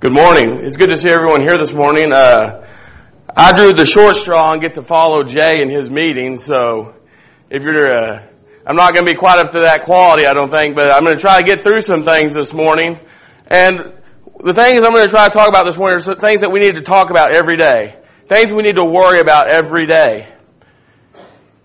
[0.00, 0.64] Good morning.
[0.64, 2.12] It's good to see everyone here this morning.
[2.12, 2.64] Uh,
[3.36, 6.94] I drew the short straw and get to follow Jay in his meeting, so
[7.50, 8.22] if you're, uh,
[8.64, 11.02] I'm not going to be quite up to that quality, I don't think, but I'm
[11.02, 12.96] going to try to get through some things this morning.
[13.48, 13.92] And
[14.38, 16.60] the things I'm going to try to talk about this morning are things that we
[16.60, 17.96] need to talk about every day.
[18.28, 20.32] Things we need to worry about every day.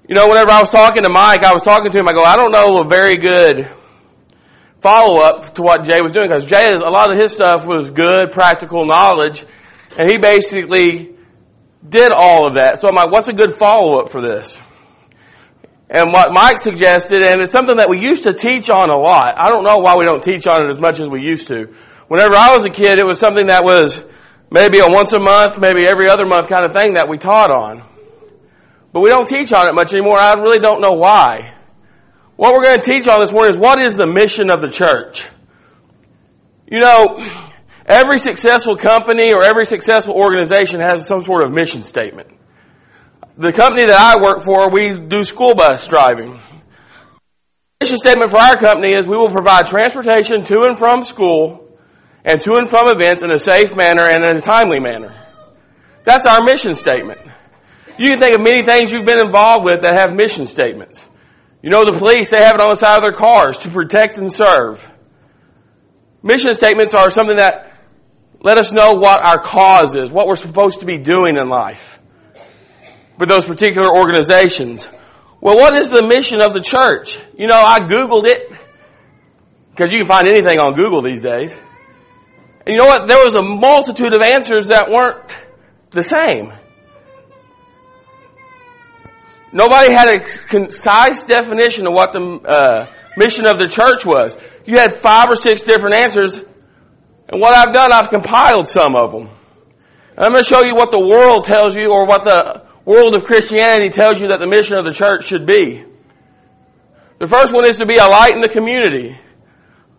[0.09, 2.23] You know, whenever I was talking to Mike, I was talking to him, I go,
[2.23, 3.69] I don't know a very good
[4.83, 7.89] follow up to what Jay was doing because Jay, a lot of his stuff was
[7.89, 9.45] good, practical knowledge,
[9.97, 11.15] and he basically
[11.87, 12.81] did all of that.
[12.81, 14.59] So I'm like, what's a good follow up for this?
[15.89, 19.39] And what Mike suggested, and it's something that we used to teach on a lot.
[19.39, 21.73] I don't know why we don't teach on it as much as we used to.
[22.09, 24.03] Whenever I was a kid, it was something that was
[24.51, 27.51] maybe a once a month, maybe every other month kind of thing that we taught
[27.51, 27.83] on.
[28.91, 30.17] But we don't teach on it much anymore.
[30.17, 31.53] I really don't know why.
[32.43, 34.69] What we're going to teach on this morning is what is the mission of the
[34.69, 35.25] church?
[36.69, 37.25] You know,
[37.85, 42.27] every successful company or every successful organization has some sort of mission statement.
[43.37, 46.33] The company that I work for, we do school bus driving.
[47.79, 51.79] The mission statement for our company is we will provide transportation to and from school
[52.25, 55.13] and to and from events in a safe manner and in a timely manner.
[56.03, 57.21] That's our mission statement.
[57.97, 61.07] You can think of many things you've been involved with that have mission statements.
[61.63, 64.17] You know, the police, they have it on the side of their cars to protect
[64.17, 64.85] and serve.
[66.21, 67.71] Mission statements are something that
[68.41, 71.99] let us know what our cause is, what we're supposed to be doing in life
[73.17, 74.85] for those particular organizations.
[75.39, 77.17] Well, what is the mission of the church?
[77.37, 78.51] You know, I Googled it
[79.71, 81.57] because you can find anything on Google these days.
[82.65, 83.07] And you know what?
[83.07, 85.33] There was a multitude of answers that weren't
[85.91, 86.51] the same.
[89.53, 94.35] Nobody had a concise definition of what the uh, mission of the church was.
[94.65, 96.39] You had five or six different answers,
[97.29, 99.29] and what I've done, I've compiled some of them.
[100.15, 103.13] And I'm going to show you what the world tells you, or what the world
[103.13, 105.83] of Christianity tells you that the mission of the church should be.
[107.19, 109.15] The first one is to be a light in the community.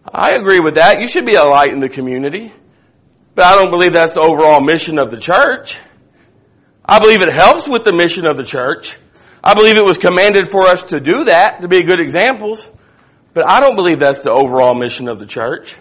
[0.05, 1.01] I agree with that.
[1.01, 2.53] You should be a light in the community.
[3.37, 5.79] But I don't believe that's the overall mission of the church.
[6.85, 8.99] I believe it helps with the mission of the church.
[9.47, 12.67] I believe it was commanded for us to do that, to be good examples,
[13.35, 15.77] but I don't believe that's the overall mission of the church.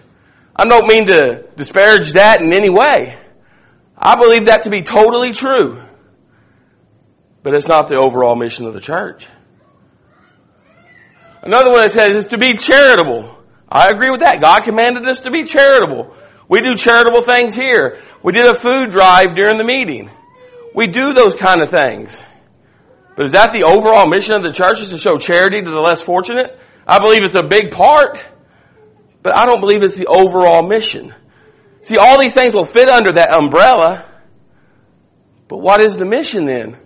[0.54, 3.18] I don't mean to disparage that in any way.
[3.96, 5.80] I believe that to be totally true,
[7.42, 9.28] but it's not the overall mission of the church.
[11.42, 13.34] Another one that says is to be charitable.
[13.66, 14.42] I agree with that.
[14.42, 16.14] God commanded us to be charitable.
[16.48, 17.98] We do charitable things here.
[18.22, 20.10] We did a food drive during the meeting.
[20.74, 22.22] We do those kind of things.
[23.16, 25.80] But is that the overall mission of the church is to show charity to the
[25.80, 26.58] less fortunate?
[26.86, 28.22] I believe it's a big part,
[29.22, 31.14] but I don't believe it's the overall mission.
[31.82, 34.04] See, all these things will fit under that umbrella,
[35.48, 36.76] but what is the mission then?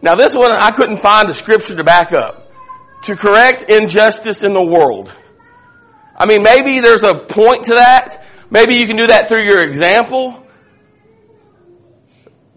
[0.00, 2.50] Now this one I couldn't find a scripture to back up.
[3.04, 5.12] To correct injustice in the world.
[6.16, 8.24] I mean, maybe there's a point to that.
[8.50, 10.44] Maybe you can do that through your example.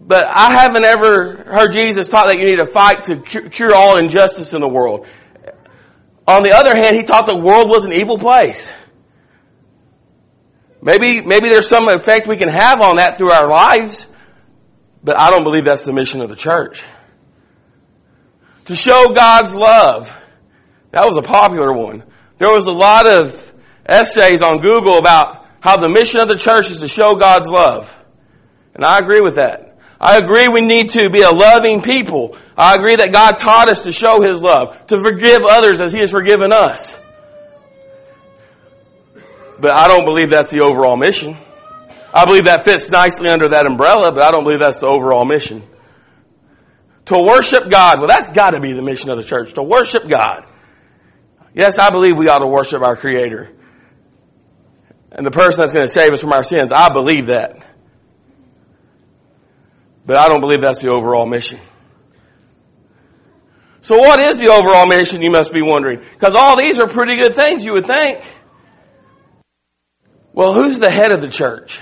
[0.04, 3.98] But I haven't ever heard Jesus taught that you need to fight to cure all
[3.98, 5.06] injustice in the world.
[6.26, 8.72] On the other hand, he taught the world was an evil place.
[10.80, 14.08] Maybe, maybe there's some effect we can have on that through our lives,
[15.04, 16.82] but I don't believe that's the mission of the church.
[18.66, 20.16] To show God's love.
[20.90, 22.02] That was a popular one.
[22.38, 23.54] There was a lot of
[23.86, 27.96] essays on Google about how the mission of the church is to show God's love.
[28.74, 29.71] And I agree with that.
[30.02, 32.36] I agree we need to be a loving people.
[32.56, 36.00] I agree that God taught us to show His love, to forgive others as He
[36.00, 36.98] has forgiven us.
[39.60, 41.36] But I don't believe that's the overall mission.
[42.12, 45.24] I believe that fits nicely under that umbrella, but I don't believe that's the overall
[45.24, 45.62] mission.
[47.06, 50.44] To worship God, well that's gotta be the mission of the church, to worship God.
[51.54, 53.50] Yes, I believe we ought to worship our Creator.
[55.12, 57.61] And the person that's going to save us from our sins, I believe that.
[60.04, 61.60] But I don't believe that's the overall mission.
[63.82, 66.00] So what is the overall mission, you must be wondering?
[66.12, 68.22] Because all these are pretty good things, you would think.
[70.32, 71.80] Well, who's the head of the church?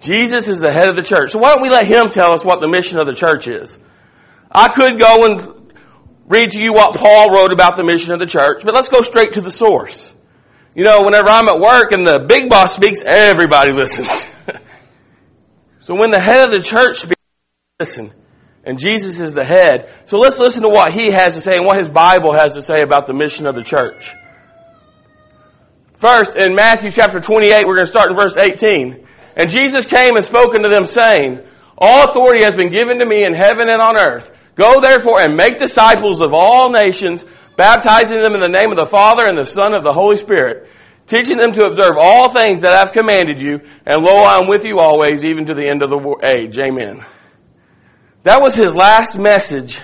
[0.00, 1.32] Jesus is the head of the church.
[1.32, 3.78] So why don't we let him tell us what the mission of the church is?
[4.50, 5.72] I could go and
[6.26, 9.02] read to you what Paul wrote about the mission of the church, but let's go
[9.02, 10.12] straight to the source.
[10.74, 14.28] You know, whenever I'm at work and the big boss speaks, everybody listens.
[15.84, 17.20] So when the head of the church speaks,
[17.78, 18.12] listen.
[18.64, 19.90] And Jesus is the head.
[20.06, 22.62] So let's listen to what he has to say and what his Bible has to
[22.62, 24.14] say about the mission of the church.
[25.96, 29.06] First, in Matthew chapter 28, we're going to start in verse 18.
[29.36, 31.40] And Jesus came and spoke unto them saying,
[31.76, 34.34] All authority has been given to me in heaven and on earth.
[34.54, 37.24] Go therefore and make disciples of all nations,
[37.56, 40.68] baptizing them in the name of the Father and the Son of the Holy Spirit,
[41.06, 44.64] teaching them to observe all things that I've commanded you, and lo, I am with
[44.64, 46.58] you always, even to the end of the age.
[46.58, 47.04] Amen.
[48.22, 49.80] That was his last message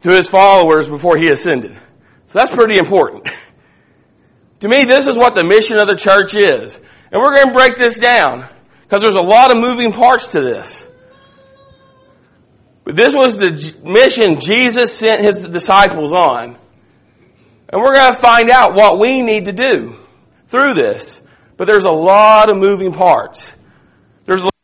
[0.00, 1.78] to his followers before he ascended.
[2.26, 3.28] So that's pretty important.
[4.60, 6.76] To me, this is what the mission of the church is.
[7.10, 8.48] And we're going to break this down
[8.82, 10.86] because there's a lot of moving parts to this.
[12.84, 16.56] But this was the mission Jesus sent his disciples on.
[17.70, 19.96] And we're going to find out what we need to do
[20.48, 21.20] through this.
[21.56, 23.52] But there's a lot of moving parts.
[24.24, 24.54] There's a lot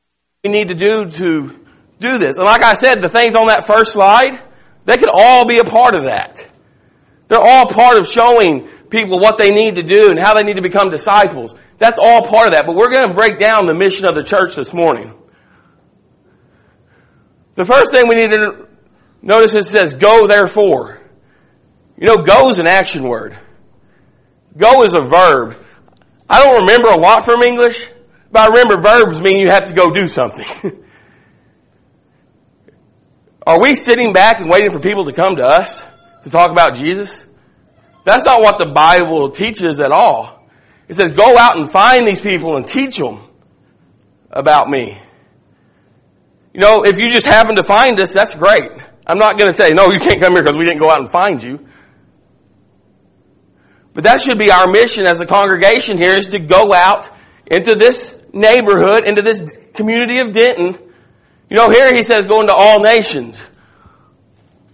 [0.43, 1.67] we need to do to
[1.99, 2.37] do this.
[2.37, 4.41] And like I said, the things on that first slide,
[4.85, 6.47] they could all be a part of that.
[7.29, 10.57] They're all part of showing people what they need to do and how they need
[10.57, 11.55] to become disciples.
[11.79, 12.67] That's all part of that.
[12.67, 15.15] But we're going to break down the mission of the church this morning.
[17.55, 18.69] The first thing we need to
[19.23, 21.01] notice is it says, go therefore.
[21.97, 23.39] You know, go is an action word.
[24.57, 25.57] Go is a verb.
[26.29, 27.89] I don't remember a lot from English,
[28.31, 30.83] but I remember verbs mean you have to go do something.
[33.47, 35.85] Are we sitting back and waiting for people to come to us
[36.23, 37.27] to talk about Jesus?
[38.05, 40.49] That's not what the Bible teaches at all.
[40.89, 43.21] It says go out and find these people and teach them
[44.31, 44.99] about me.
[46.53, 48.71] You know, if you just happen to find us, that's great.
[49.07, 51.01] I'm not going to say, no, you can't come here because we didn't go out
[51.01, 51.67] and find you.
[53.95, 57.09] But that should be our mission as a congregation here is to go out
[57.47, 60.77] into this neighborhood, into this community of Denton.
[61.49, 63.41] You know, here he says going to all nations.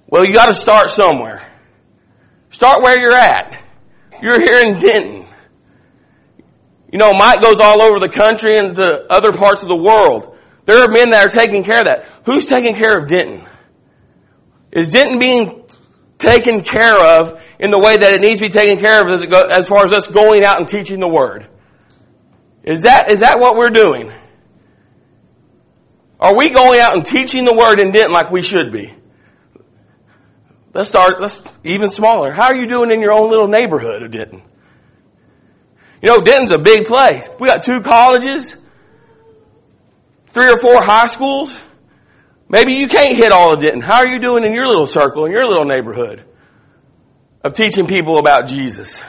[0.07, 1.43] Well, you got to start somewhere.
[2.49, 3.63] Start where you're at.
[4.23, 5.27] You're here in Denton.
[6.91, 10.37] You know, Mike goes all over the country and to other parts of the world.
[10.65, 12.07] There are men that are taking care of that.
[12.25, 13.47] Who's taking care of Denton?
[14.73, 15.65] Is Denton being
[16.19, 19.25] taken care of in the way that it needs to be taken care of as,
[19.27, 21.47] go, as far as us going out and teaching the Word?
[22.65, 24.11] Is that, is that what we're doing?
[26.19, 28.95] Are we going out and teaching the Word in Denton like we should be?
[30.73, 32.33] Let's start, let's even smaller.
[32.33, 34.43] How are you doing in your own little neighborhood of Denton?
[36.01, 37.29] You know, Denton's a big place.
[37.39, 38.57] We got two colleges,
[40.27, 41.61] three or four high schools.
[42.49, 43.83] Maybe you can't hit all of Denton.
[43.83, 46.25] How are you doing in your little circle, in your little neighborhood
[47.43, 49.03] of teaching people about Jesus?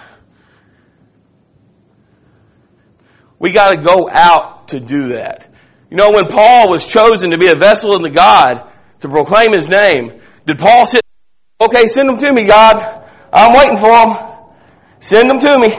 [3.39, 5.53] We gotta go out to do that.
[5.89, 8.69] You know, when Paul was chosen to be a vessel unto God
[9.01, 11.01] to proclaim his name, did Paul sit
[11.61, 13.03] Okay, send them to me, God.
[13.31, 14.17] I'm waiting for them.
[14.99, 15.77] Send them to me.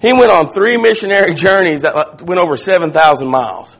[0.00, 3.78] He went on three missionary journeys that went over 7,000 miles.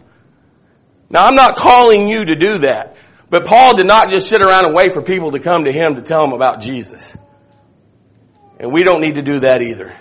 [1.11, 2.94] Now, I'm not calling you to do that,
[3.35, 5.97] but Paul did not just sit around and wait for people to come to him
[5.97, 7.17] to tell him about Jesus.
[8.61, 9.93] And we don't need to do that either.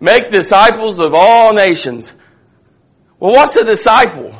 [0.00, 2.10] Make disciples of all nations.
[3.20, 4.34] Well, what's a disciple?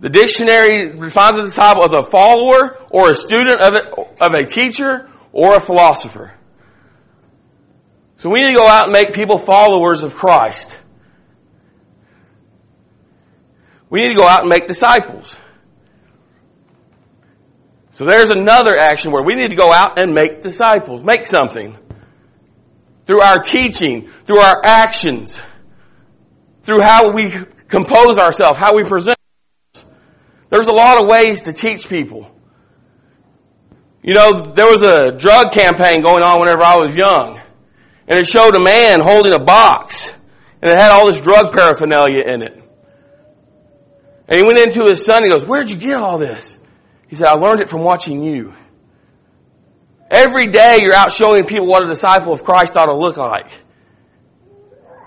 [0.00, 5.08] The dictionary defines a disciple as a follower or a student of, of a teacher
[5.30, 6.34] or a philosopher.
[8.16, 10.76] So we need to go out and make people followers of Christ.
[13.92, 15.36] We need to go out and make disciples.
[17.90, 21.04] So there's another action where we need to go out and make disciples.
[21.04, 21.76] Make something.
[23.04, 25.38] Through our teaching, through our actions,
[26.62, 27.34] through how we
[27.68, 29.18] compose ourselves, how we present
[30.48, 32.34] there's a lot of ways to teach people.
[34.02, 37.38] You know, there was a drug campaign going on whenever I was young.
[38.08, 40.14] And it showed a man holding a box.
[40.62, 42.61] And it had all this drug paraphernalia in it.
[44.32, 46.58] And he went into his son and he goes, Where'd you get all this?
[47.08, 48.54] He said, I learned it from watching you.
[50.10, 53.50] Every day you're out showing people what a disciple of Christ ought to look like.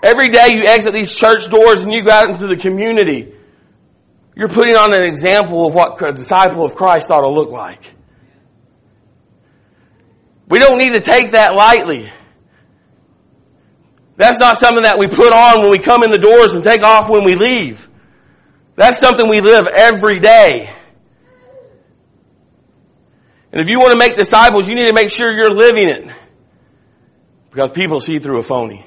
[0.02, 3.32] Every day you exit these church doors and you go out into the community
[4.36, 7.94] you're putting on an example of what a disciple of Christ ought to look like.
[10.46, 12.12] We don't need to take that lightly.
[14.16, 16.82] That's not something that we put on when we come in the doors and take
[16.82, 17.88] off when we leave.
[18.76, 20.70] That's something we live every day.
[23.50, 26.06] And if you want to make disciples, you need to make sure you're living it.
[27.50, 28.84] Because people see through a phony.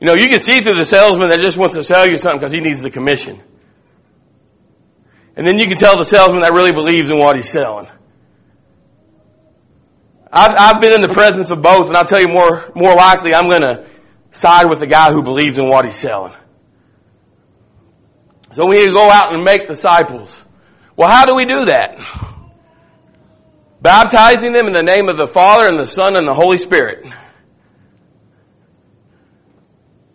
[0.00, 2.38] You know, you can see through the salesman that just wants to sell you something
[2.38, 3.40] because he needs the commission.
[5.34, 7.88] And then you can tell the salesman that really believes in what he's selling.
[10.30, 13.34] I've, I've been in the presence of both, and I'll tell you more, more likely
[13.34, 13.86] I'm going to
[14.30, 16.34] side with the guy who believes in what he's selling.
[18.52, 20.44] So we need to go out and make disciples.
[20.96, 21.98] Well, how do we do that?
[23.80, 27.06] Baptizing them in the name of the Father and the Son and the Holy Spirit.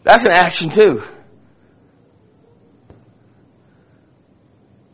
[0.04, 1.04] That's an action too.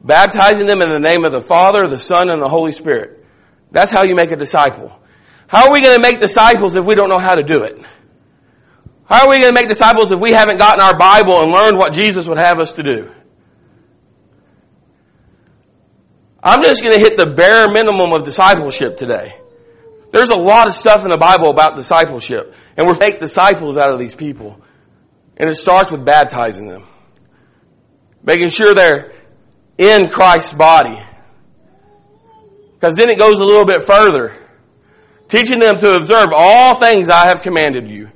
[0.04, 3.26] Baptizing them in the name of the Father, the Son, and the Holy Spirit.
[3.72, 4.98] That's how you make a disciple.
[5.48, 7.80] How are we going to make disciples if we don't know how to do it?
[9.06, 11.78] How are we going to make disciples if we haven't gotten our Bible and learned
[11.78, 13.12] what Jesus would have us to do?
[16.42, 19.40] I'm just going to hit the bare minimum of discipleship today.
[20.12, 23.92] There's a lot of stuff in the Bible about discipleship, and we're make disciples out
[23.92, 24.60] of these people.
[25.38, 26.86] And it starts with baptizing them.
[28.24, 29.14] Making sure they're
[29.78, 31.00] in Christ's body.
[32.74, 34.36] Because then it goes a little bit further.
[35.28, 38.10] Teaching them to observe all things I have commanded you.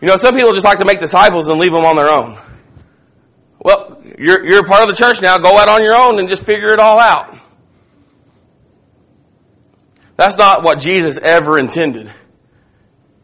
[0.00, 2.38] You know, some people just like to make disciples and leave them on their own.
[3.58, 5.36] Well, you're, you're part of the church now.
[5.38, 7.36] Go out on your own and just figure it all out.
[10.20, 12.12] That's not what Jesus ever intended.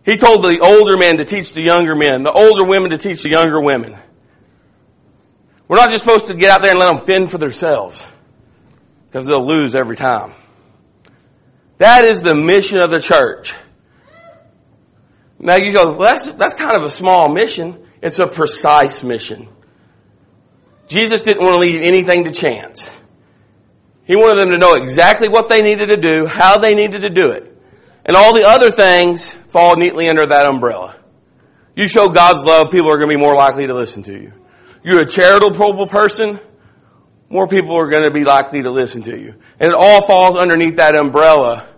[0.07, 3.23] He told the older men to teach the younger men, the older women to teach
[3.23, 3.99] the younger women.
[5.69, 8.03] We're not just supposed to get out there and let them fend for themselves
[9.11, 10.33] because they'll lose every time.
[11.77, 13.55] That is the mission of the church.
[15.39, 17.87] Now you go, well, that's, that's kind of a small mission.
[18.01, 19.49] It's a precise mission.
[20.89, 22.99] Jesus didn't want to leave anything to chance.
[24.07, 27.11] He wanted them to know exactly what they needed to do, how they needed to
[27.11, 27.53] do it.
[28.05, 30.97] And all the other things fall neatly under that umbrella.
[31.75, 34.33] You show God's love, people are going to be more likely to listen to you.
[34.85, 36.39] You're a charitable person,
[37.29, 39.35] more people are going to be likely to listen to you.
[39.59, 41.69] And it all falls underneath that umbrella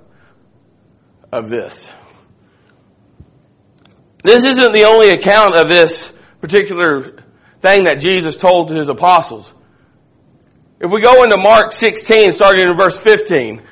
[1.32, 1.90] of this.
[4.22, 7.22] This isn't the only account of this particular
[7.62, 9.54] thing that Jesus told to his apostles.
[10.80, 13.62] If we go into Mark 16, starting in verse 15,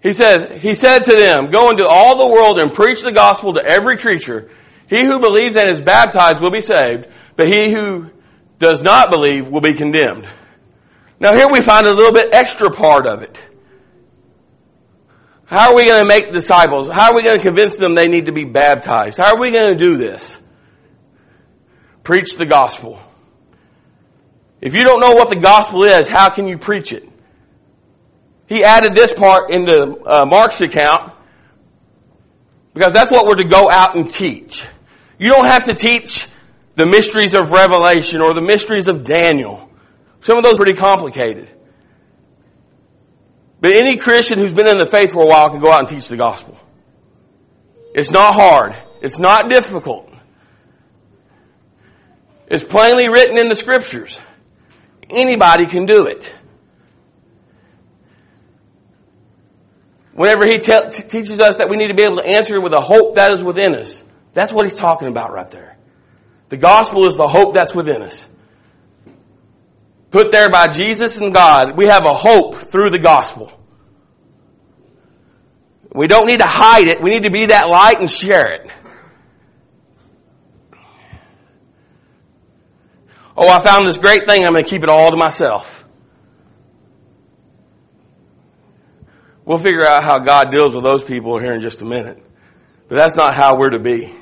[0.00, 3.54] he says, He said to them, Go into all the world and preach the gospel
[3.54, 4.50] to every creature.
[4.88, 7.06] He who believes and is baptized will be saved,
[7.36, 8.10] but he who
[8.58, 10.26] does not believe will be condemned.
[11.20, 13.40] Now here we find a little bit extra part of it.
[15.44, 16.90] How are we going to make disciples?
[16.90, 19.16] How are we going to convince them they need to be baptized?
[19.18, 20.38] How are we going to do this?
[22.02, 23.00] Preach the gospel.
[24.60, 27.08] If you don't know what the gospel is, how can you preach it?
[28.46, 31.12] He added this part into uh, Mark's account
[32.74, 34.64] because that's what we're to go out and teach.
[35.18, 36.26] You don't have to teach
[36.76, 39.70] the mysteries of Revelation or the mysteries of Daniel.
[40.22, 41.48] Some of those are pretty complicated.
[43.60, 45.88] But any Christian who's been in the faith for a while can go out and
[45.88, 46.58] teach the gospel.
[47.94, 48.76] It's not hard.
[49.02, 50.08] It's not difficult.
[52.46, 54.18] It's plainly written in the scriptures.
[55.10, 56.30] Anybody can do it.
[60.12, 62.80] Whenever he te- teaches us that we need to be able to answer with a
[62.80, 64.02] hope that is within us,
[64.34, 65.76] that's what he's talking about right there.
[66.48, 68.28] The gospel is the hope that's within us.
[70.10, 73.52] Put there by Jesus and God, we have a hope through the gospel.
[75.92, 77.02] We don't need to hide it.
[77.02, 78.70] We need to be that light and share it.
[83.40, 84.44] Oh, I found this great thing.
[84.44, 85.86] I'm going to keep it all to myself.
[89.44, 92.20] We'll figure out how God deals with those people here in just a minute.
[92.88, 94.12] But that's not how we're to be.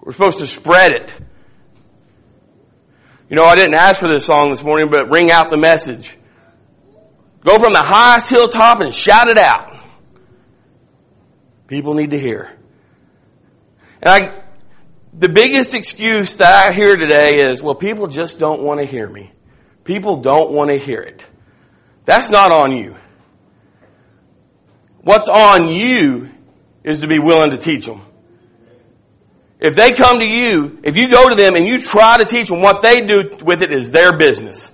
[0.00, 1.12] We're supposed to spread it.
[3.28, 6.16] You know, I didn't ask for this song this morning, but ring out the message.
[7.44, 9.76] Go from the highest hilltop and shout it out.
[11.66, 12.50] People need to hear.
[14.00, 14.42] And I,
[15.18, 19.08] the biggest excuse that I hear today is, well, people just don't want to hear
[19.08, 19.32] me.
[19.82, 21.26] People don't want to hear it.
[22.04, 22.94] That's not on you.
[25.02, 26.30] What's on you
[26.84, 28.02] is to be willing to teach them.
[29.58, 32.48] If they come to you, if you go to them and you try to teach
[32.48, 34.70] them, what they do with it is their business.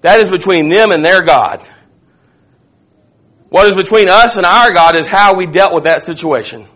[0.00, 1.62] That is between them and their God.
[3.48, 6.66] What is between us and our God is how we dealt with that situation.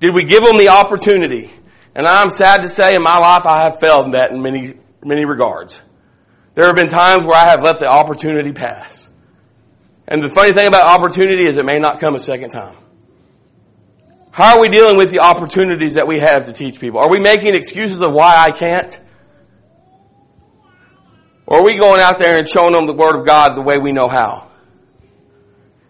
[0.00, 1.50] Did we give them the opportunity?
[1.94, 4.74] And I'm sad to say in my life I have failed in that in many,
[5.04, 5.80] many regards.
[6.54, 9.08] There have been times where I have let the opportunity pass.
[10.06, 12.76] And the funny thing about opportunity is it may not come a second time.
[14.30, 16.98] How are we dealing with the opportunities that we have to teach people?
[16.98, 19.00] Are we making excuses of why I can't?
[21.46, 23.78] Or are we going out there and showing them the Word of God the way
[23.78, 24.50] we know how?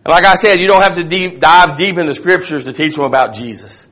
[0.04, 2.94] And like I said, you don't have to deep, dive deep into scriptures to teach
[2.94, 3.83] them about Jesus.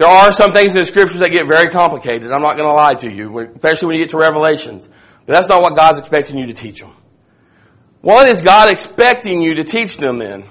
[0.00, 2.32] There are some things in the scriptures that get very complicated.
[2.32, 4.88] I'm not going to lie to you, especially when you get to Revelations.
[5.26, 6.96] But that's not what God's expecting you to teach them.
[8.00, 10.44] What is God expecting you to teach them then?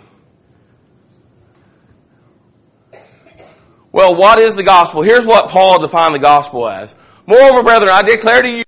[3.92, 5.02] Well, what is the gospel?
[5.02, 6.94] Here's what Paul defined the gospel as.
[7.26, 8.64] Moreover, brethren, I declare to you,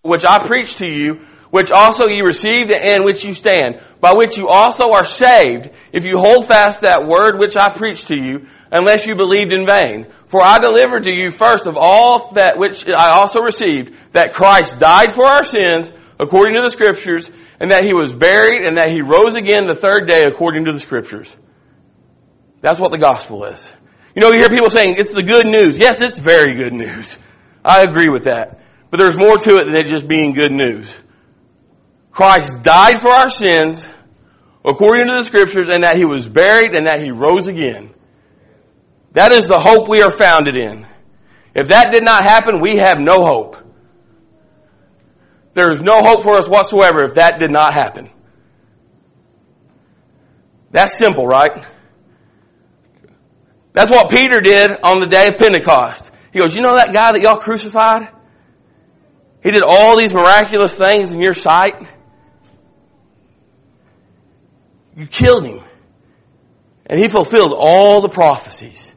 [0.00, 4.38] which I preach to you, which also you received and which you stand, by which
[4.38, 8.48] you also are saved, if you hold fast that word which I preached to you,
[8.74, 10.06] unless you believed in vain.
[10.26, 14.80] For I delivered to you first of all that which I also received, that Christ
[14.80, 18.90] died for our sins, according to the scriptures, and that he was buried, and that
[18.90, 21.34] he rose again the third day, according to the scriptures.
[22.60, 23.72] That's what the gospel is.
[24.14, 25.78] You know, you hear people saying, it's the good news.
[25.78, 27.18] Yes, it's very good news.
[27.64, 28.60] I agree with that.
[28.90, 30.96] But there's more to it than it just being good news.
[32.10, 33.88] Christ died for our sins
[34.64, 37.92] according to the scriptures and that he was buried and that he rose again.
[39.14, 40.86] That is the hope we are founded in.
[41.54, 43.56] If that did not happen, we have no hope.
[45.54, 48.10] There is no hope for us whatsoever if that did not happen.
[50.72, 51.64] That's simple, right?
[53.72, 56.10] That's what Peter did on the day of Pentecost.
[56.32, 58.08] He goes, you know that guy that y'all crucified?
[59.44, 61.76] He did all these miraculous things in your sight.
[64.96, 65.60] You killed him.
[66.86, 68.93] And he fulfilled all the prophecies.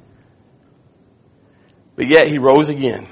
[1.98, 3.08] But yet he rose again.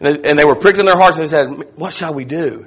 [0.00, 2.66] And they were pricked in their hearts and they said, What shall we do?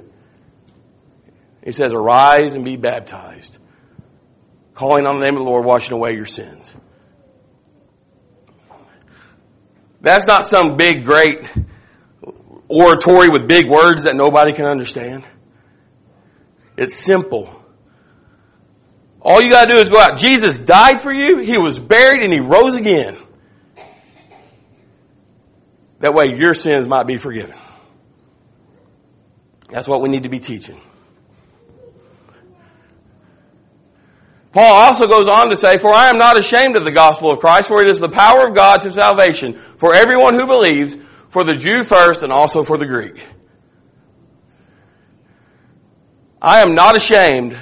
[1.62, 3.58] He says, Arise and be baptized,
[4.74, 6.72] calling on the name of the Lord, washing away your sins.
[10.00, 11.40] That's not some big, great
[12.68, 15.24] oratory with big words that nobody can understand.
[16.76, 17.54] It's simple.
[19.20, 20.16] All you gotta do is go out.
[20.18, 23.18] Jesus died for you, He was buried, and He rose again.
[26.00, 27.56] That way your sins might be forgiven.
[29.68, 30.80] That's what we need to be teaching.
[34.52, 37.38] Paul also goes on to say, For I am not ashamed of the gospel of
[37.38, 40.96] Christ, for it is the power of God to salvation for everyone who believes,
[41.28, 43.22] for the Jew first and also for the Greek.
[46.40, 47.58] I am not ashamed.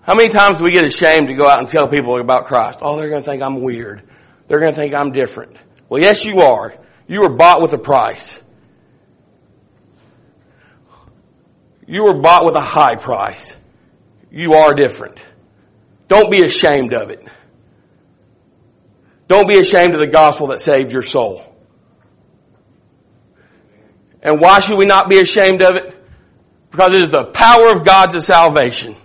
[0.00, 2.78] How many times do we get ashamed to go out and tell people about Christ?
[2.80, 4.02] Oh, they're going to think I'm weird.
[4.46, 5.56] They're going to think I'm different.
[5.88, 6.74] Well, yes, you are.
[7.08, 8.42] You were bought with a price.
[11.86, 13.56] You were bought with a high price.
[14.30, 15.20] You are different.
[16.08, 17.26] Don't be ashamed of it.
[19.28, 21.42] Don't be ashamed of the gospel that saved your soul.
[24.22, 25.94] And why should we not be ashamed of it?
[26.70, 28.96] Because it is the power of God to salvation.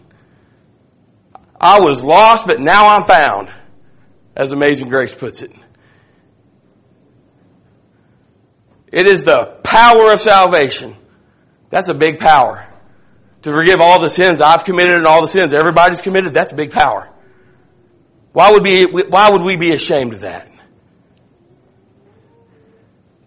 [1.60, 3.52] I was lost, but now I'm found,
[4.36, 5.52] as Amazing Grace puts it.
[8.92, 10.96] It is the power of salvation.
[11.70, 12.68] That's a big power.
[13.44, 16.56] To forgive all the sins I've committed and all the sins everybody's committed, that's a
[16.56, 17.10] big power.
[18.34, 20.50] Why would, be, why would we be ashamed of that?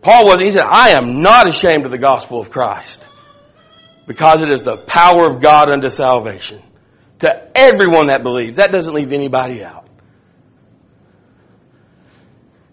[0.03, 3.07] Paul wasn't, he said, I am not ashamed of the gospel of Christ
[4.07, 6.63] because it is the power of God unto salvation
[7.21, 8.59] to everyone that believes.
[8.59, 9.89] That doesn't leave anybody out.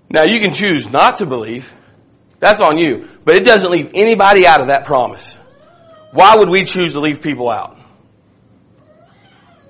[0.10, 1.72] Now you can choose not to believe.
[2.42, 3.08] That's on you.
[3.24, 5.38] But it doesn't leave anybody out of that promise.
[6.12, 7.78] Why would we choose to leave people out?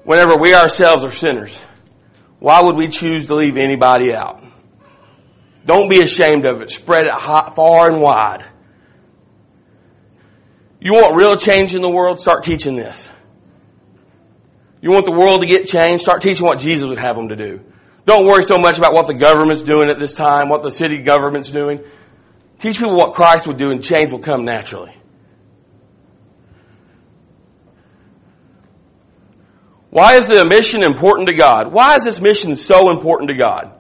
[0.03, 1.55] Whenever we ourselves are sinners,
[2.39, 4.43] why would we choose to leave anybody out?
[5.63, 6.71] Don't be ashamed of it.
[6.71, 8.45] Spread it far and wide.
[10.79, 12.19] You want real change in the world?
[12.19, 13.12] Start teaching this.
[14.81, 16.01] You want the world to get changed?
[16.01, 17.62] Start teaching what Jesus would have them to do.
[18.07, 20.97] Don't worry so much about what the government's doing at this time, what the city
[20.97, 21.81] government's doing.
[22.62, 24.95] Teach people what Christ would do and change will come naturally.
[29.89, 31.74] Why is the mission important to God?
[31.74, 33.71] Why is this mission so important to God?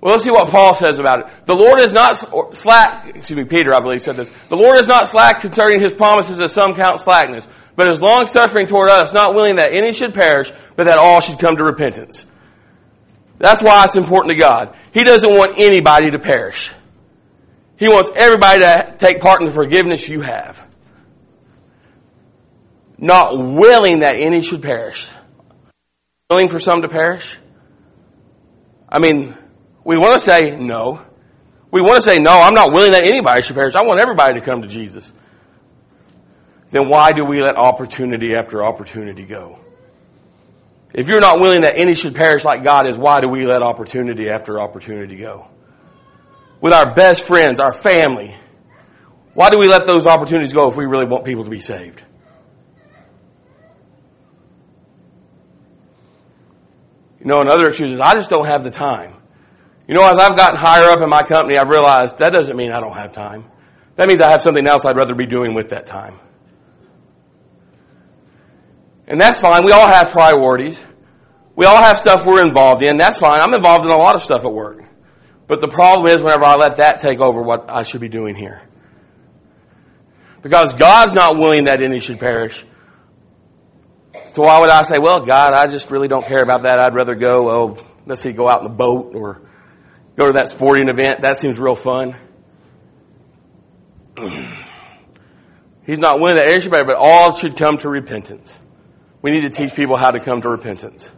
[0.00, 1.46] Well, let's see what Paul says about it.
[1.46, 2.12] The Lord is not
[2.56, 4.30] slack, excuse me, Peter, I believe, said this.
[4.48, 8.28] The Lord is not slack concerning his promises as some count slackness, but is long
[8.28, 11.64] suffering toward us, not willing that any should perish, but that all should come to
[11.64, 12.24] repentance.
[13.38, 14.76] That's why it's important to God.
[14.92, 16.72] He doesn't want anybody to perish.
[17.78, 20.66] He wants everybody to take part in the forgiveness you have.
[22.98, 25.08] Not willing that any should perish.
[26.28, 27.38] Willing for some to perish?
[28.88, 29.36] I mean,
[29.84, 31.00] we want to say no.
[31.70, 33.76] We want to say, no, I'm not willing that anybody should perish.
[33.76, 35.12] I want everybody to come to Jesus.
[36.70, 39.60] Then why do we let opportunity after opportunity go?
[40.92, 43.62] If you're not willing that any should perish like God is, why do we let
[43.62, 45.48] opportunity after opportunity go?
[46.60, 48.34] With our best friends, our family,
[49.34, 52.02] why do we let those opportunities go if we really want people to be saved?
[57.20, 59.14] You know, another excuse is, I just don't have the time.
[59.86, 62.72] You know, as I've gotten higher up in my company, I've realized that doesn't mean
[62.72, 63.44] I don't have time.
[63.96, 66.18] That means I have something else I'd rather be doing with that time.
[69.06, 69.64] And that's fine.
[69.64, 70.80] We all have priorities.
[71.56, 72.98] We all have stuff we're involved in.
[72.98, 73.40] That's fine.
[73.40, 74.84] I'm involved in a lot of stuff at work.
[75.48, 78.36] But the problem is whenever I let that take over what I should be doing
[78.36, 78.62] here.
[80.42, 82.64] Because God's not willing that any should perish.
[84.34, 86.78] So why would I say, well, God, I just really don't care about that.
[86.78, 89.40] I'd rather go, oh, let's see, go out in the boat or
[90.16, 91.22] go to that sporting event.
[91.22, 92.14] That seems real fun.
[95.86, 98.60] He's not willing that any should perish, but all should come to repentance.
[99.22, 101.10] We need to teach people how to come to repentance.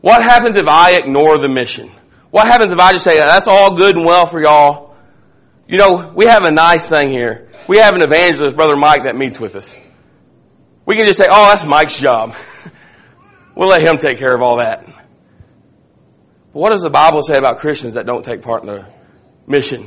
[0.00, 1.90] What happens if I ignore the mission?
[2.30, 4.96] What happens if I just say, that's all good and well for y'all?
[5.66, 7.48] You know, we have a nice thing here.
[7.68, 9.72] We have an evangelist, Brother Mike, that meets with us.
[10.86, 12.34] We can just say, oh, that's Mike's job.
[13.54, 14.84] we'll let him take care of all that.
[14.86, 18.86] But what does the Bible say about Christians that don't take part in the
[19.46, 19.86] mission?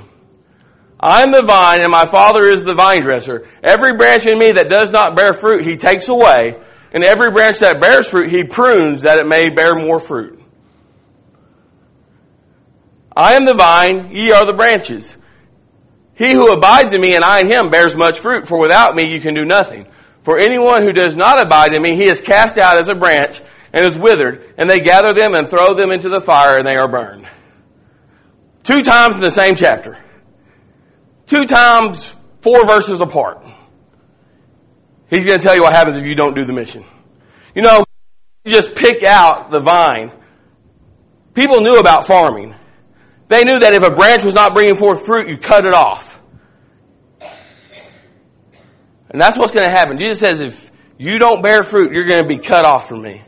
[1.00, 3.46] I am the vine and my Father is the vine dresser.
[3.62, 6.63] Every branch in me that does not bear fruit, He takes away.
[6.94, 10.40] And every branch that bears fruit, He prunes that it may bear more fruit.
[13.16, 15.16] I am the vine, ye are the branches.
[16.16, 19.12] He who abides in me and I in him bears much fruit, for without me
[19.12, 19.88] you can do nothing.
[20.24, 23.42] For anyone who does not abide in me, he is cast out as a branch
[23.72, 26.78] and is withered, and they gather them and throw them into the fire and they
[26.78, 27.28] are burned.
[28.64, 29.98] Two times in the same chapter
[31.26, 33.44] two times, four verses apart.
[35.14, 36.84] He's going to tell you what happens if you don't do the mission.
[37.54, 37.86] You know,
[38.44, 40.12] you just pick out the vine.
[41.36, 42.56] People knew about farming.
[43.28, 46.20] They knew that if a branch was not bringing forth fruit, you cut it off.
[49.10, 50.00] And that's what's going to happen.
[50.00, 53.22] Jesus says, if you don't bear fruit, you're going to be cut off from me.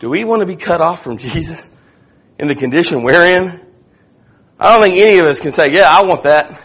[0.00, 1.70] Do we want to be cut off from Jesus
[2.36, 3.64] in the condition we're in?
[4.58, 6.60] I don't think any of us can say, yeah, I want that.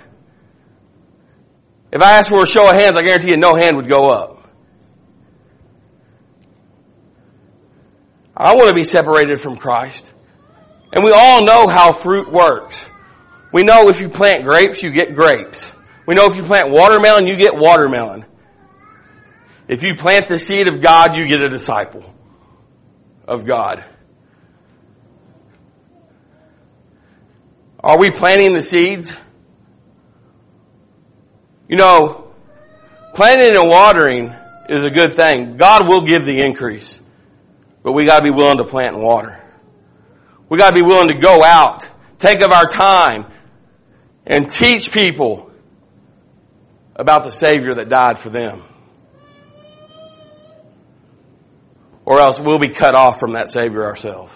[1.91, 4.07] If I asked for a show of hands, I guarantee you no hand would go
[4.07, 4.36] up.
[8.39, 10.13] I want to be separated from Christ.
[10.93, 12.87] And we all know how fruit works.
[13.51, 15.71] We know if you plant grapes, you get grapes.
[16.05, 18.25] We know if you plant watermelon, you get watermelon.
[19.67, 22.13] If you plant the seed of God, you get a disciple
[23.27, 23.83] of God.
[27.79, 29.13] Are we planting the seeds?
[31.67, 32.31] You know,
[33.15, 34.33] planting and watering
[34.69, 35.57] is a good thing.
[35.57, 37.01] God will give the increase.
[37.87, 39.41] But we gotta be willing to plant and water.
[40.49, 43.25] We gotta be willing to go out, take of our time,
[44.25, 45.49] and teach people
[46.97, 48.61] about the Savior that died for them.
[52.03, 54.33] Or else we'll be cut off from that Savior ourselves.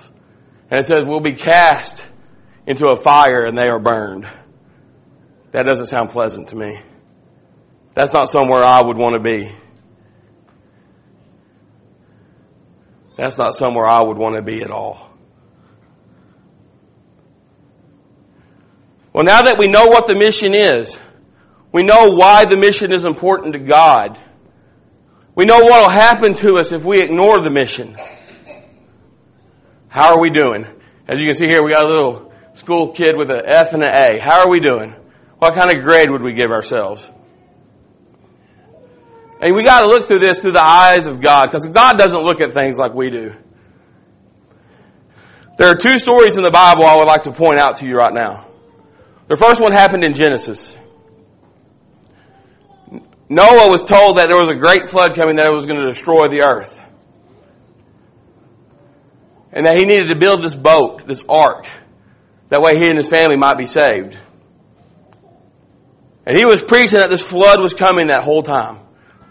[0.69, 2.05] And it says we'll be cast
[2.65, 4.29] into a fire and they are burned.
[5.51, 6.79] That doesn't sound pleasant to me.
[7.95, 9.51] That's not somewhere I would want to be.
[13.21, 15.11] That's not somewhere I would want to be at all.
[19.13, 20.97] Well, now that we know what the mission is,
[21.71, 24.17] we know why the mission is important to God.
[25.35, 27.95] We know what will happen to us if we ignore the mission.
[29.87, 30.65] How are we doing?
[31.07, 33.83] As you can see here, we got a little school kid with an F and
[33.83, 34.19] an A.
[34.19, 34.95] How are we doing?
[35.37, 37.07] What kind of grade would we give ourselves?
[39.41, 42.41] And we gotta look through this through the eyes of God, because God doesn't look
[42.41, 43.33] at things like we do.
[45.57, 47.95] There are two stories in the Bible I would like to point out to you
[47.97, 48.47] right now.
[49.27, 50.77] The first one happened in Genesis.
[53.29, 56.27] Noah was told that there was a great flood coming that was going to destroy
[56.27, 56.77] the earth.
[59.53, 61.65] And that he needed to build this boat, this ark.
[62.49, 64.17] That way he and his family might be saved.
[66.25, 68.79] And he was preaching that this flood was coming that whole time.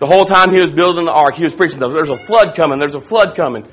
[0.01, 2.79] The whole time he was building the ark, he was preaching, there's a flood coming,
[2.79, 3.69] there's a flood coming.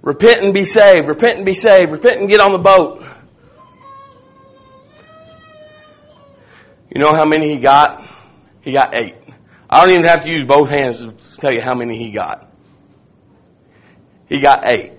[0.00, 3.04] Repent and be saved, repent and be saved, repent and get on the boat.
[6.94, 8.08] You know how many he got?
[8.60, 9.16] He got eight.
[9.68, 12.48] I don't even have to use both hands to tell you how many he got.
[14.28, 14.92] He got eight.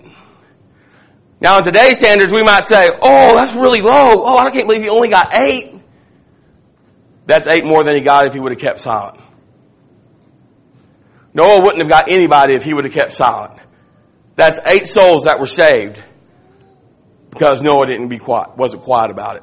[1.40, 4.22] Now in today's standards, we might say, oh, that's really low.
[4.22, 5.80] Oh, I can't believe he only got eight.
[7.24, 9.18] That's eight more than he got if he would have kept silent.
[11.32, 13.60] Noah wouldn't have got anybody if he would have kept silent.
[14.36, 16.02] That's eight souls that were saved
[17.30, 19.42] because Noah didn't be quiet, wasn't quiet about it.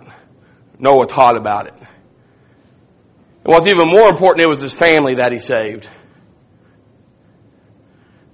[0.79, 1.73] Noah taught about it.
[1.79, 5.87] And what's even more important, it was his family that he saved.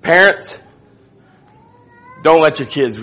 [0.02, 0.58] Parents,
[2.24, 3.00] don't let your kids,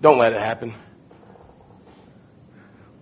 [0.00, 0.74] don't let it happen.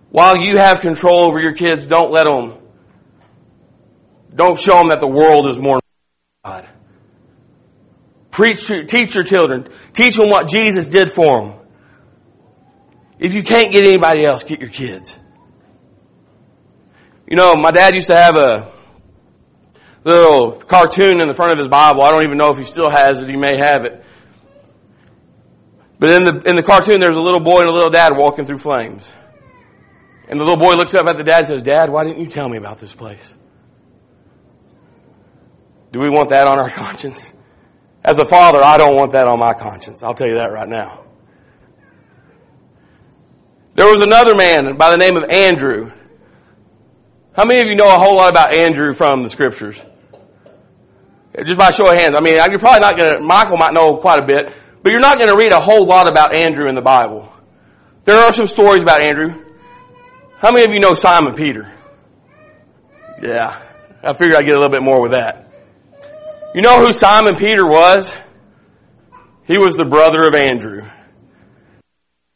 [0.09, 2.57] While you have control over your kids, don't let them,
[4.33, 5.79] don't show them that the world is more.
[8.37, 9.67] Preach, teach your children.
[9.93, 11.59] Teach them what Jesus did for them.
[13.17, 15.19] If you can't get anybody else, get your kids.
[17.27, 18.71] You know, my dad used to have a
[20.03, 22.03] little cartoon in the front of his Bible.
[22.03, 23.27] I don't even know if he still has it.
[23.27, 24.05] He may have it.
[25.97, 28.45] But in the, in the cartoon, there's a little boy and a little dad walking
[28.45, 29.11] through flames.
[30.27, 32.27] And the little boy looks up at the dad and says, Dad, why didn't you
[32.27, 33.35] tell me about this place?
[35.91, 37.33] Do we want that on our conscience?
[38.07, 40.01] As a father, I don't want that on my conscience.
[40.01, 41.03] I'll tell you that right now.
[43.75, 45.91] There was another man by the name of Andrew.
[47.35, 49.77] How many of you know a whole lot about Andrew from the scriptures?
[51.45, 52.15] Just by show of hands.
[52.15, 55.19] I mean, you're probably not gonna, Michael might know quite a bit, but you're not
[55.19, 57.29] gonna read a whole lot about Andrew in the Bible.
[58.05, 59.43] There are some stories about Andrew.
[60.37, 61.69] How many of you know Simon Peter?
[63.21, 63.61] Yeah.
[64.01, 65.46] I figured I'd get a little bit more with that.
[66.55, 68.15] You know who Simon Peter was?
[69.45, 70.83] He was the brother of Andrew.
[70.83, 70.89] You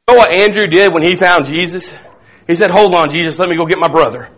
[0.07, 1.93] know what Andrew did when he found Jesus?
[2.47, 4.29] He said, hold on, Jesus, let me go get my brother.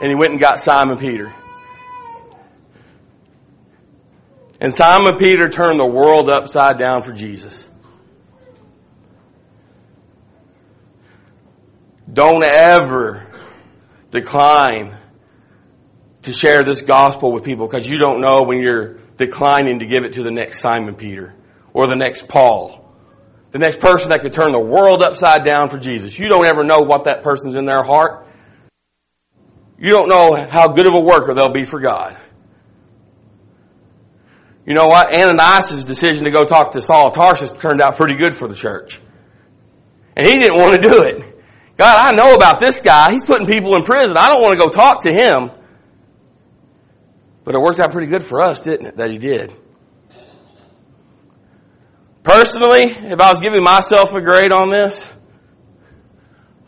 [0.00, 1.32] And he went and got Simon Peter.
[4.60, 7.68] And Simon Peter turned the world upside down for Jesus.
[12.12, 13.26] Don't ever
[14.10, 14.96] decline
[16.22, 20.04] to share this gospel with people because you don't know when you're declining to give
[20.04, 21.34] it to the next Simon Peter
[21.72, 22.76] or the next Paul.
[23.52, 26.18] The next person that could turn the world upside down for Jesus.
[26.18, 28.26] You don't ever know what that person's in their heart.
[29.78, 32.16] You don't know how good of a worker they'll be for God.
[34.66, 35.12] You know what?
[35.12, 38.54] Ananias' decision to go talk to Saul of Tarsus turned out pretty good for the
[38.54, 39.00] church.
[40.16, 41.38] And he didn't want to do it.
[41.76, 43.10] God, I know about this guy.
[43.10, 44.16] He's putting people in prison.
[44.16, 45.50] I don't want to go talk to him.
[47.44, 49.52] But it worked out pretty good for us, didn't it, that he did?
[52.22, 55.10] Personally, if I was giving myself a grade on this,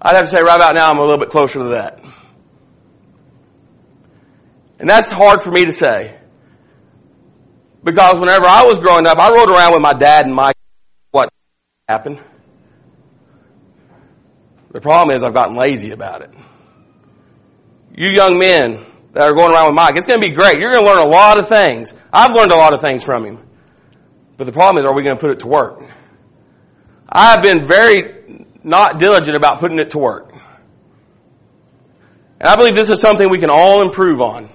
[0.01, 2.03] I'd have to say right about now I'm a little bit closer to that.
[4.79, 6.19] And that's hard for me to say.
[7.85, 10.53] Because whenever I was growing up, I rode around with my dad and my
[11.11, 11.29] what
[11.89, 12.19] happened.
[14.73, 16.31] The problem is I've gotten lazy about it.
[17.95, 19.97] You young men, that are going around with Mike.
[19.97, 20.59] It's going to be great.
[20.59, 21.93] You're going to learn a lot of things.
[22.13, 23.47] I've learned a lot of things from him.
[24.37, 25.83] But the problem is, are we going to put it to work?
[27.09, 30.33] I've been very not diligent about putting it to work.
[32.41, 34.49] And I believe this is something we can all improve on.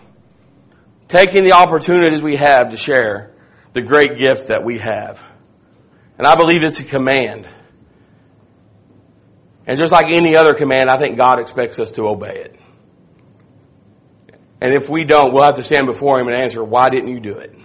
[1.08, 3.34] Taking the opportunities we have to share
[3.74, 5.22] the great gift that we have.
[6.18, 7.48] And I believe it's a command.
[9.68, 12.57] And just like any other command, I think God expects us to obey it.
[14.60, 17.20] And if we don't, we'll have to stand before him and answer, why didn't you
[17.20, 17.56] do it?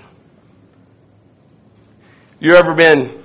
[2.39, 3.25] You ever been,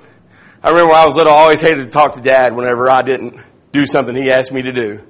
[0.62, 3.02] I remember when I was little, I always hated to talk to dad whenever I
[3.02, 3.38] didn't
[3.72, 5.00] do something he asked me to do.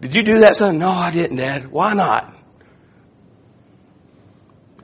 [0.00, 0.78] Did you do that, son?
[0.78, 1.70] No, I didn't, dad.
[1.72, 2.36] Why not?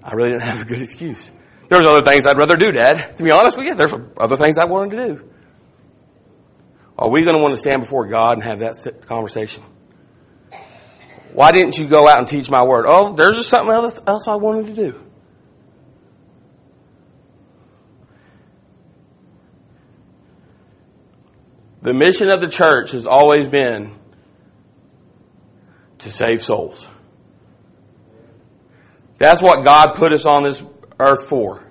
[0.03, 1.31] I really didn't have a good excuse.
[1.69, 3.17] There was other things I'd rather do, dad.
[3.19, 5.31] To be honest with you, there's other things I wanted to do.
[6.99, 9.63] Are we going to want to stand before God and have that conversation?
[11.33, 12.85] Why didn't you go out and teach my word?
[12.87, 15.01] Oh, there's just something else, else I wanted to do.
[21.81, 23.95] The mission of the church has always been
[25.99, 26.87] to save souls.
[29.19, 30.63] That's what God put us on this
[31.01, 31.65] earth for.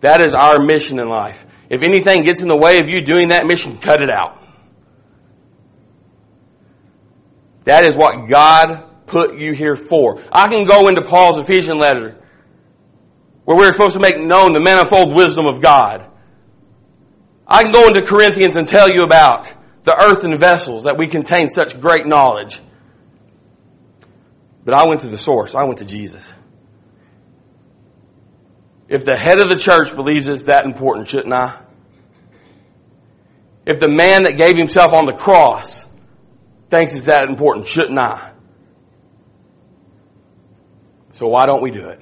[0.00, 1.46] That is our mission in life.
[1.70, 4.42] If anything gets in the way of you doing that mission, cut it out.
[7.68, 10.22] That is what God put you here for.
[10.32, 12.16] I can go into Paul's Ephesian letter
[13.44, 16.10] where we're supposed to make known the manifold wisdom of God.
[17.46, 19.52] I can go into Corinthians and tell you about
[19.84, 22.58] the earthen vessels that we contain such great knowledge.
[24.64, 25.54] But I went to the source.
[25.54, 26.32] I went to Jesus.
[28.88, 31.54] If the head of the church believes it's that important, shouldn't I?
[33.66, 35.86] If the man that gave himself on the cross
[36.70, 38.32] thinks it's that important, shouldn't I?
[41.14, 42.00] So why don't we do it?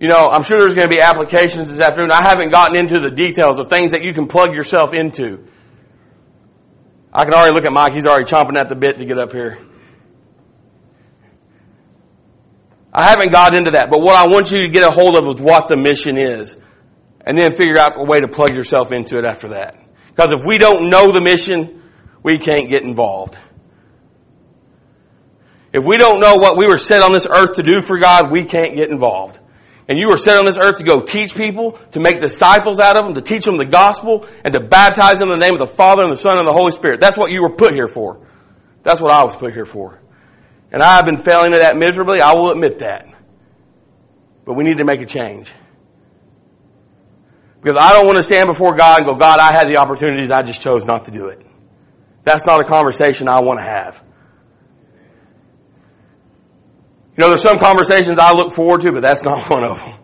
[0.00, 2.10] You know, I'm sure there's going to be applications this afternoon.
[2.10, 5.46] I haven't gotten into the details of things that you can plug yourself into.
[7.12, 7.94] I can already look at Mike.
[7.94, 9.58] He's already chomping at the bit to get up here.
[12.92, 15.26] I haven't got into that, but what I want you to get a hold of
[15.36, 16.58] is what the mission is.
[17.20, 19.76] And then figure out a way to plug yourself into it after that.
[20.08, 21.82] Because if we don't know the mission,
[22.26, 23.38] we can't get involved.
[25.72, 28.32] If we don't know what we were set on this earth to do for God,
[28.32, 29.38] we can't get involved.
[29.86, 32.96] And you were set on this earth to go teach people, to make disciples out
[32.96, 35.60] of them, to teach them the gospel, and to baptize them in the name of
[35.60, 36.98] the Father and the Son and the Holy Spirit.
[36.98, 38.26] That's what you were put here for.
[38.82, 40.00] That's what I was put here for.
[40.72, 42.20] And I have been failing at that miserably.
[42.20, 43.06] I will admit that.
[44.44, 45.48] But we need to make a change.
[47.62, 50.32] Because I don't want to stand before God and go, God, I had the opportunities,
[50.32, 51.45] I just chose not to do it.
[52.26, 54.02] That's not a conversation I want to have.
[57.16, 59.94] You know, there's some conversations I look forward to, but that's not one of them.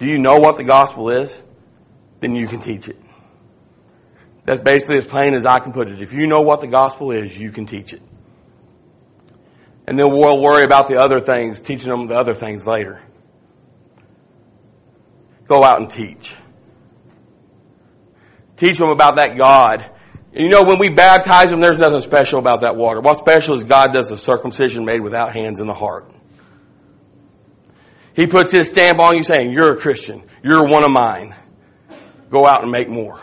[0.00, 1.32] Do you know what the gospel is?
[2.18, 3.00] Then you can teach it.
[4.44, 6.02] That's basically as plain as I can put it.
[6.02, 8.02] If you know what the gospel is, you can teach it.
[9.86, 13.00] And then we'll worry about the other things, teaching them the other things later.
[15.46, 16.34] Go out and teach.
[18.58, 19.90] Teach them about that God
[20.32, 23.00] you know, when we baptize them, there's nothing special about that water.
[23.00, 26.10] What's special is God does the circumcision made without hands in the heart.
[28.14, 30.22] He puts his stamp on you saying, you're a Christian.
[30.42, 31.34] You're one of mine.
[32.30, 33.20] Go out and make more.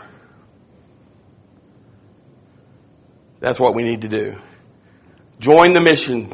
[3.38, 4.36] That's what we need to do.
[5.38, 6.32] Join the mission.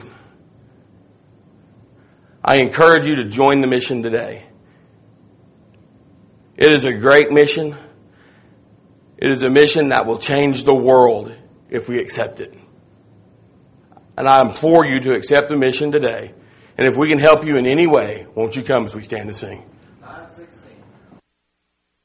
[2.43, 4.47] I encourage you to join the mission today.
[6.57, 7.77] It is a great mission.
[9.23, 11.33] It is a mission that will change the world
[11.71, 12.53] if we accept it.
[14.19, 16.35] And I implore you to accept the mission today.
[16.77, 19.29] And if we can help you in any way, won't you come as we stand
[19.29, 19.63] to sing?